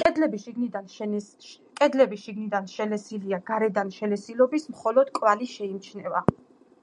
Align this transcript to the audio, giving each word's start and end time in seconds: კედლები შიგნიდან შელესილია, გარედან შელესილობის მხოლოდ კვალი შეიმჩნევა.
კედლები 0.00 0.38
შიგნიდან 2.24 2.68
შელესილია, 2.74 3.40
გარედან 3.50 3.92
შელესილობის 3.98 4.68
მხოლოდ 4.76 5.12
კვალი 5.20 5.52
შეიმჩნევა. 5.56 6.24